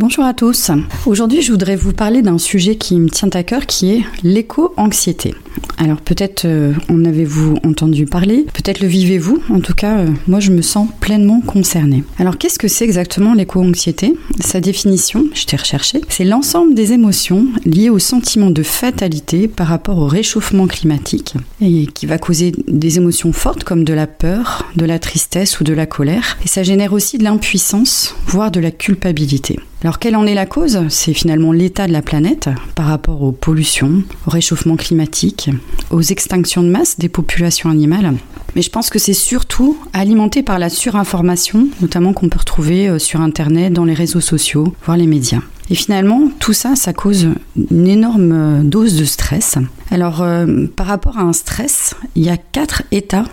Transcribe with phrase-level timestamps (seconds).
[0.00, 0.70] Bonjour à tous.
[1.04, 5.34] Aujourd'hui, je voudrais vous parler d'un sujet qui me tient à cœur qui est l'éco-anxiété.
[5.76, 10.40] Alors peut-être euh, en avez-vous entendu parler, peut-être le vivez-vous, en tout cas euh, moi
[10.40, 12.02] je me sens pleinement concernée.
[12.18, 14.16] Alors qu'est-ce que c'est exactement l'éco-anxiété?
[14.40, 19.66] Sa définition, je t'ai recherché, c'est l'ensemble des émotions liées au sentiment de fatalité par
[19.66, 24.66] rapport au réchauffement climatique et qui va causer des émotions fortes comme de la peur,
[24.76, 28.60] de la tristesse ou de la colère et ça génère aussi de l'impuissance, voire de
[28.60, 29.58] la culpabilité.
[29.82, 30.80] Alors quelle en est la cause?
[30.90, 35.48] C'est finalement l'état de la planète par rapport aux pollutions, au réchauffement climatique,
[35.90, 38.14] aux extinctions de masse des populations animales.
[38.54, 42.98] Mais je pense que c'est surtout alimenté par la surinformation, notamment qu'on peut retrouver euh,
[42.98, 45.40] sur Internet, dans les réseaux sociaux, voire les médias.
[45.70, 47.28] Et finalement, tout ça, ça cause
[47.70, 49.56] une énorme euh, dose de stress.
[49.90, 53.24] Alors, euh, par rapport à un stress, il y a quatre états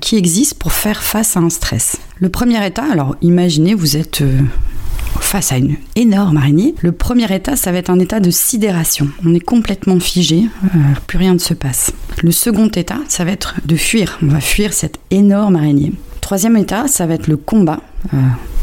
[0.00, 1.98] qui existent pour faire face à un stress.
[2.18, 4.22] Le premier état, alors imaginez, vous êtes
[5.20, 9.08] face à une énorme araignée, le premier état, ça va être un état de sidération.
[9.24, 11.92] On est complètement figé, euh, plus rien ne se passe.
[12.22, 14.18] Le second état, ça va être de fuir.
[14.22, 15.92] On va fuir cette énorme araignée.
[16.26, 17.78] Troisième état, ça va être le combat.
[18.12, 18.16] Euh,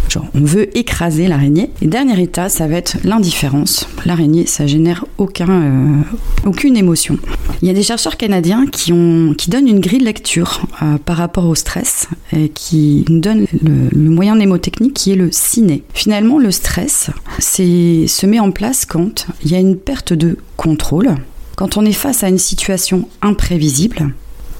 [0.09, 1.69] genre, on veut écraser l'araignée.
[1.81, 3.87] Et dernier état, ça va être l'indifférence.
[4.05, 6.01] L'araignée, ça génère aucun, euh,
[6.45, 7.17] aucune émotion.
[7.61, 10.97] Il y a des chercheurs canadiens qui, ont, qui donnent une grille de lecture euh,
[10.97, 15.83] par rapport au stress et qui nous donnent le, moyen mnémotechnique qui est le ciné.
[15.93, 21.15] Finalement, le stress se met en place quand il y a une perte de contrôle,
[21.55, 24.13] quand on est face à une situation imprévisible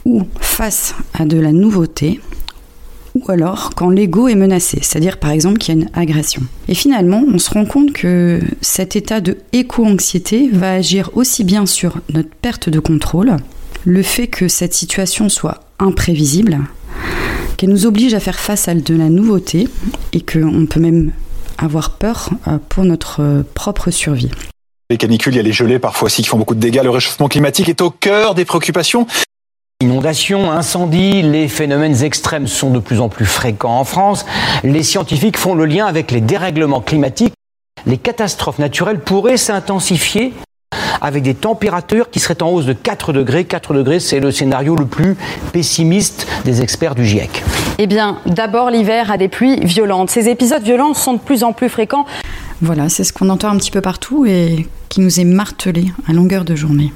[0.05, 2.21] ou face à de la nouveauté
[3.15, 6.41] ou alors quand l'ego est menacé, c'est-à-dire par exemple qu'il y a une agression.
[6.67, 11.65] Et finalement, on se rend compte que cet état de éco-anxiété va agir aussi bien
[11.65, 13.37] sur notre perte de contrôle,
[13.85, 16.59] le fait que cette situation soit imprévisible,
[17.57, 19.67] qu'elle nous oblige à faire face à de la nouveauté
[20.13, 21.11] et qu'on peut même
[21.57, 24.31] avoir peur euh, pour notre euh, propre survie.
[24.89, 26.81] Les canicules, il y a les gelées parfois aussi qui font beaucoup de dégâts.
[26.83, 29.07] Le réchauffement climatique est au cœur des préoccupations
[29.83, 34.25] Inondations, incendies, les phénomènes extrêmes sont de plus en plus fréquents en France.
[34.63, 37.33] Les scientifiques font le lien avec les dérèglements climatiques.
[37.85, 40.31] Les catastrophes naturelles pourraient s'intensifier
[41.01, 43.43] avec des températures qui seraient en hausse de 4 degrés.
[43.43, 45.17] 4 degrés, c'est le scénario le plus
[45.51, 47.43] pessimiste des experts du GIEC.
[47.77, 50.09] Eh bien, d'abord, l'hiver a des pluies violentes.
[50.09, 52.05] Ces épisodes violents sont de plus en plus fréquents.
[52.61, 56.13] Voilà, c'est ce qu'on entend un petit peu partout et qui nous est martelé à
[56.13, 56.93] longueur de journée.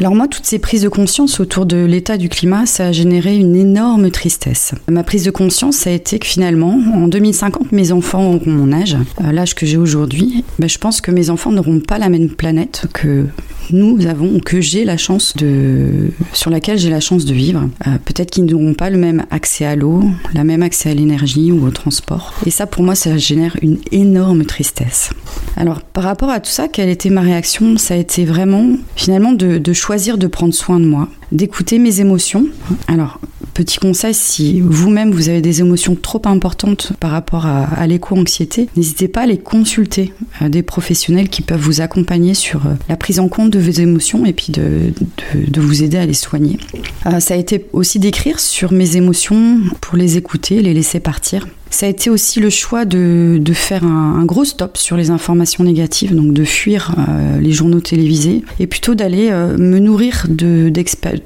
[0.00, 3.36] Alors moi, toutes ces prises de conscience autour de l'état du climat, ça a généré
[3.36, 4.72] une énorme tristesse.
[4.90, 8.72] Ma prise de conscience, ça a été que finalement, en 2050, mes enfants auront mon
[8.72, 10.42] âge, l'âge que j'ai aujourd'hui.
[10.58, 13.26] Ben, je pense que mes enfants n'auront pas la même planète que
[13.72, 17.68] nous avons, que j'ai la chance de, sur laquelle j'ai la chance de vivre.
[17.86, 20.02] Euh, peut-être qu'ils n'auront pas le même accès à l'eau,
[20.34, 22.32] le même accès à l'énergie ou au transport.
[22.46, 25.10] Et ça, pour moi, ça génère une énorme tristesse.
[25.60, 27.76] Alors, par rapport à tout ça, quelle était ma réaction?
[27.76, 32.46] Ça a été vraiment, finalement, de, choisir de prendre soin de moi, d'écouter mes émotions.
[32.88, 33.20] Alors,
[33.60, 39.08] petit conseil, si vous-même vous avez des émotions trop importantes par rapport à, l'éco-anxiété, n'hésitez
[39.08, 43.20] pas à les consulter euh, des professionnels qui peuvent vous accompagner sur euh, la prise
[43.20, 44.92] en compte de vos émotions et puis de,
[45.34, 46.58] de, vous aider à les soigner.
[47.06, 51.46] Euh, ça a été aussi d'écrire sur mes émotions pour les écouter, les laisser partir.
[51.72, 55.62] Ça a été aussi le choix de, de faire un, gros stop sur les informations
[55.62, 56.96] négatives, donc de fuir
[57.40, 60.68] les journaux télévisés et plutôt d'aller me nourrir de,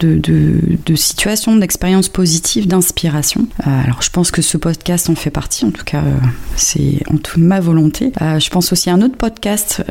[0.01, 3.47] de, situations, d'expériences positives, d'inspiration.
[3.65, 6.03] alors je pense que ce podcast en fait partie, en tout cas
[6.57, 8.13] c'est en toute ma volonté.
[8.21, 9.83] je pense aussi à un autre podcast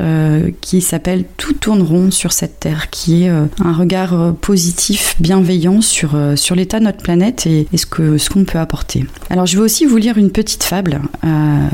[0.62, 6.18] qui s'appelle Tout tourne rond sur cette terre, qui est un regard positif, bienveillant sur,
[6.36, 9.06] sur l'état de notre planète et, ce qu'on ce qu'on peut apporter.
[9.30, 11.68] Alors je vais aussi vous lire une petite fable euh,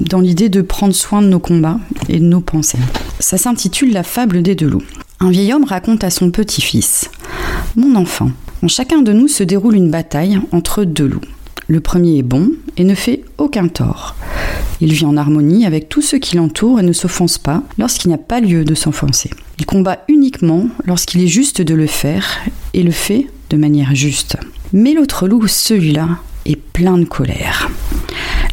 [0.00, 2.78] dans l'idée de prendre soin de nos combats et de nos pensées.
[3.20, 4.82] Ça s'intitule La fable des deux loups.
[5.24, 7.08] Un vieil homme raconte à son petit-fils
[7.76, 11.20] Mon enfant, En chacun de nous se déroule une bataille entre deux loups.
[11.68, 14.16] Le premier est bon et ne fait aucun tort.
[14.80, 18.16] Il vit en harmonie avec tous ceux qui l'entourent et ne s'offense pas lorsqu'il n'y
[18.16, 19.30] a pas lieu de s'enfoncer.
[19.60, 22.40] Il combat uniquement lorsqu'il est juste de le faire
[22.74, 24.36] et le fait de manière juste.
[24.72, 26.08] Mais l'autre loup, celui-là,
[26.46, 27.70] est plein de colère.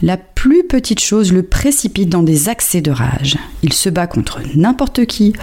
[0.04, 3.38] La plus petite chose le précipite dans des accès de rage.
[3.64, 5.34] Il se bat contre n'importe qui,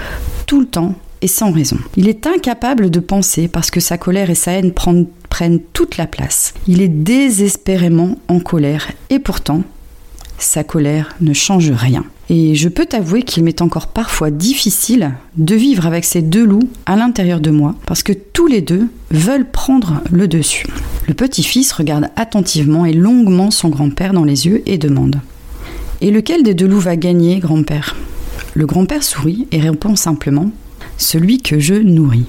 [0.46, 1.79] tout le temps et sans raison.
[1.97, 6.07] Il est incapable de penser parce que sa colère et sa haine prennent toute la
[6.07, 6.55] place.
[6.67, 9.63] Il est désespérément en colère et pourtant,
[10.39, 12.05] sa colère ne change rien.
[12.29, 16.69] Et je peux t'avouer qu'il m'est encore parfois difficile de vivre avec ces deux loups
[16.85, 20.67] à l'intérieur de moi, parce que tous les deux veulent prendre le dessus.
[21.07, 25.21] Le petit-fils regarde attentivement et longuement son grand-père dans les yeux et demande
[26.01, 27.95] Et lequel des deux loups va gagner, grand-père?
[28.55, 30.51] Le grand-père sourit et répond simplement
[30.99, 32.27] Celui que je nourris.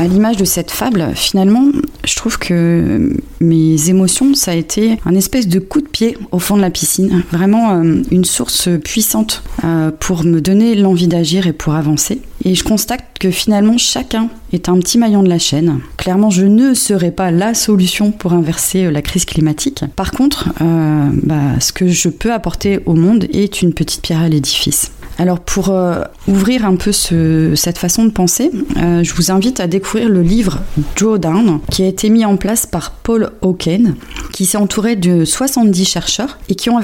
[0.00, 1.66] À l'image de cette fable, finalement,
[2.04, 6.40] je trouve que mes émotions, ça a été un espèce de coup de pied au
[6.40, 7.22] fond de la piscine.
[7.30, 12.20] Vraiment euh, une source puissante euh, pour me donner l'envie d'agir et pour avancer.
[12.44, 15.80] Et je constate que finalement, chacun est un petit maillon de la chaîne.
[15.96, 19.84] Clairement, je ne serai pas la solution pour inverser euh, la crise climatique.
[19.96, 24.28] Par contre, bah, ce que je peux apporter au monde est une petite pierre à
[24.28, 24.90] l'édifice.
[25.18, 29.66] Alors pour euh, ouvrir un peu cette façon de penser, euh, je vous invite à
[29.66, 30.60] découvrir le livre
[30.96, 33.94] Drawdown qui a été mis en place par Paul Hawken,
[34.32, 36.80] qui s'est entouré de 70 chercheurs et qui ont,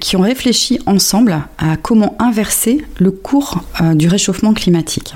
[0.00, 5.14] qui ont réfléchi ensemble à comment inverser le cours euh, du réchauffement climatique.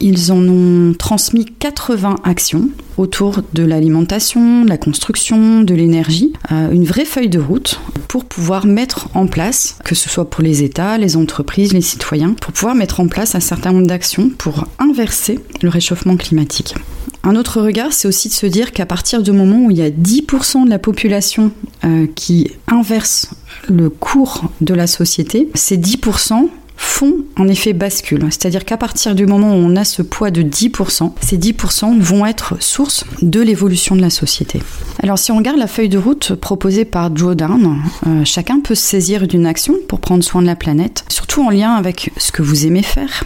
[0.00, 6.84] Ils en ont transmis 80 actions autour de l'alimentation, de la construction, de l'énergie, une
[6.84, 10.98] vraie feuille de route pour pouvoir mettre en place, que ce soit pour les États,
[10.98, 15.38] les entreprises, les citoyens, pour pouvoir mettre en place un certain nombre d'actions pour inverser
[15.62, 16.74] le réchauffement climatique.
[17.22, 19.82] Un autre regard, c'est aussi de se dire qu'à partir du moment où il y
[19.82, 21.52] a 10% de la population
[21.84, 23.30] euh, qui inverse
[23.68, 26.48] le cours de la société, ces 10%,
[26.80, 28.24] font en effet bascule.
[28.30, 32.24] C'est-à-dire qu'à partir du moment où on a ce poids de 10%, ces 10% vont
[32.24, 34.62] être source de l'évolution de la société.
[35.02, 38.82] Alors si on regarde la feuille de route proposée par Drawdown, euh, chacun peut se
[38.82, 42.40] saisir d'une action pour prendre soin de la planète, surtout en lien avec ce que
[42.40, 43.24] vous aimez faire,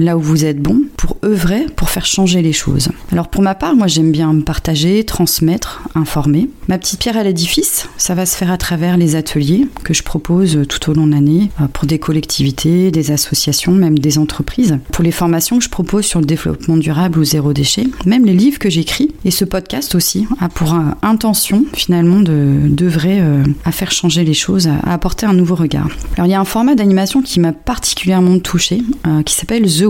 [0.00, 2.88] là où vous êtes bon, pour œuvrer, pour faire changer les choses.
[3.12, 6.48] Alors pour ma part, moi j'aime bien partager, transmettre, informer.
[6.68, 10.02] Ma petite pierre à l'édifice, ça va se faire à travers les ateliers que je
[10.02, 14.78] propose tout au long de l'année euh, pour des collectivités, des associations, même des entreprises.
[14.92, 18.34] Pour les formations que je propose sur le développement durable ou zéro déchet, même les
[18.34, 23.72] livres que j'écris et ce podcast aussi a pour euh, intention finalement d'œuvrer euh, à
[23.72, 25.88] faire changer les choses, à apporter un nouveau regard.
[26.16, 28.82] Alors il y a un format d'animation qui m'a particulièrement touchée,
[29.24, 29.82] qui s'appelle The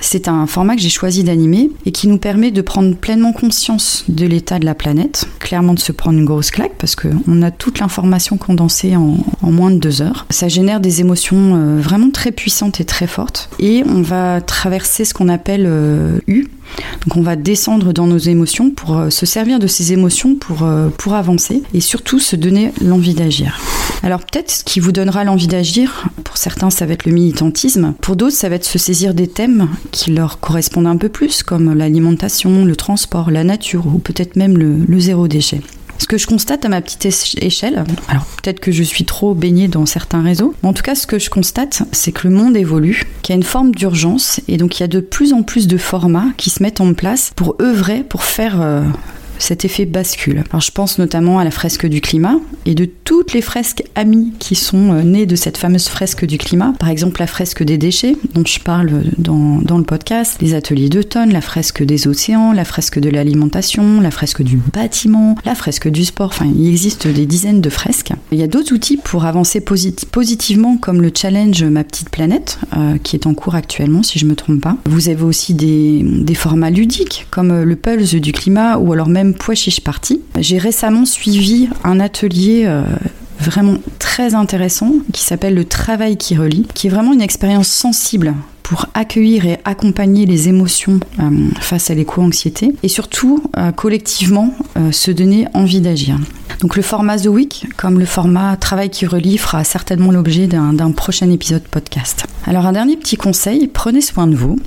[0.00, 4.04] C'est un format que j'ai choisi d'animer et qui nous permet de prendre pleinement conscience
[4.08, 7.50] de l'état de la planète, clairement de se prendre une grosse claque parce qu'on a
[7.50, 10.26] toute l'information condensée en, moins de deux heures.
[10.30, 15.04] Ça génère des émotions euh, vraiment très puissantes et très fortes et on va traverser
[15.04, 16.48] ce qu'on appelle euh, U,
[17.06, 20.66] donc on va descendre dans nos émotions pour euh, se servir de ces émotions pour,
[20.98, 23.60] pour avancer et surtout se donner l'envie d'agir.
[24.02, 27.94] Alors peut-être ce qui vous donnera l'envie d'agir, pour certains ça va être le militantisme,
[28.00, 31.44] pour d'autres ça va être se saisir des thèmes qui leur correspondent un peu plus,
[31.44, 35.60] comme l'alimentation, le transport, la nature ou peut-être même le zéro déchet.
[35.98, 37.06] Ce que je constate à ma petite
[37.40, 40.96] échelle, alors peut-être que je suis trop baignée dans certains réseaux, mais en tout cas
[40.96, 44.40] ce que je constate, c'est que le monde évolue, qu'il y a une forme d'urgence
[44.48, 46.94] et donc il y a de plus en plus de formats qui se mettent en
[46.94, 48.82] place pour œuvrer, pour faire euh,
[49.38, 50.44] cet effet bascule.
[50.50, 52.36] Alors je pense notamment à la fresque du climat
[52.66, 56.38] et de toutes les fresques amies qui sont euh, nées de cette fameuse fresque du
[56.38, 56.72] climat.
[56.78, 60.88] Par exemple la fresque des déchets dont je parle dans, dans le podcast, les ateliers
[60.88, 65.88] d'automne, la fresque des océans, la fresque de l'alimentation, la fresque du bâtiment, la fresque
[65.88, 66.28] du sport.
[66.28, 68.12] Enfin, il existe des dizaines de fresques.
[68.32, 72.98] Il y a d'autres outils pour avancer positivement comme le challenge Ma petite planète euh,
[73.02, 74.76] qui est en cours actuellement si je me trompe pas.
[74.86, 79.08] Vous avez aussi des, des formats ludiques comme euh, le Pulse du climat ou alors
[79.08, 79.23] même
[79.54, 80.20] Chiche Party.
[80.38, 82.84] J'ai récemment suivi un atelier euh,
[83.38, 88.34] vraiment très intéressant qui s'appelle Le travail qui relie, qui est vraiment une expérience sensible
[88.62, 94.54] pour accueillir et accompagner les émotions euh, face à l'éco-anxiété et surtout euh, collectivement
[94.90, 96.18] se donner envie d'agir.
[96.60, 100.90] Donc le format The Week, comme le format Travail qui relie, fera certainement l'objet d'un
[100.92, 102.26] prochain épisode podcast.
[102.46, 104.58] Alors un dernier petit conseil, prenez soin de vous.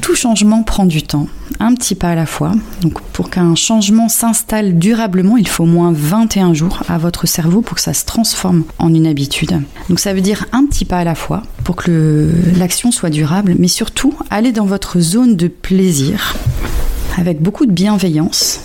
[0.00, 1.28] Tout changement prend du temps,
[1.60, 2.52] un petit pas à la fois.
[2.82, 7.60] Donc pour qu'un changement s'installe durablement, il faut au moins 21 jours à votre cerveau
[7.60, 9.60] pour que ça se transforme en une habitude.
[9.88, 13.54] Donc ça veut dire un petit pas à la fois pour que l'action soit durable,
[13.58, 16.34] mais surtout allez dans votre zone de plaisir
[17.16, 18.60] avec beaucoup de bienveillance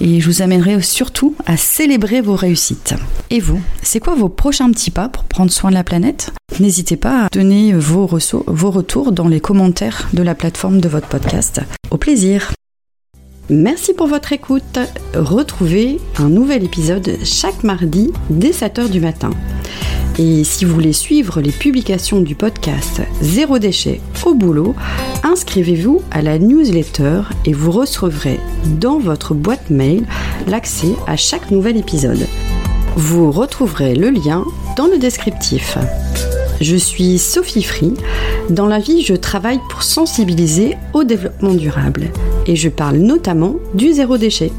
[0.00, 2.94] et je vous amènerai surtout à célébrer vos réussites.
[3.30, 6.32] Et vous, c'est quoi vos prochains petits pas pour prendre soin de la planète?
[6.60, 11.60] N'hésitez pas à donner vos, retours dans les commentaires de la plateforme de votre podcast.
[11.90, 12.52] Au plaisir
[13.50, 14.78] Merci pour votre écoute.
[15.14, 19.30] Retrouvez un nouvel épisode chaque mardi dès 7h du matin.
[20.18, 24.74] Et si vous voulez suivre les publications du podcast Zéro déchet au boulot,
[25.24, 28.40] inscrivez-vous à la newsletter et vous recevrez
[28.80, 30.06] dans votre boîte mail
[30.46, 32.26] l'accès à chaque nouvel épisode.
[32.96, 34.44] Vous retrouverez le lien
[34.76, 35.76] dans le descriptif.
[36.64, 37.92] Je suis Sophie Free.
[38.48, 42.06] Dans la vie, je travaille pour sensibiliser au développement durable
[42.46, 44.50] et je parle notamment du zéro déchet.